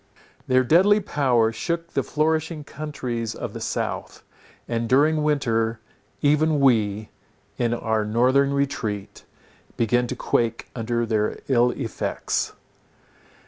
[0.47, 4.23] Their deadly power shook the flourishing countries of the south,
[4.67, 5.79] and during winter,
[6.23, 7.09] even, we,
[7.59, 9.25] in our northern retreat,
[9.77, 12.53] began to quake under their ill effects.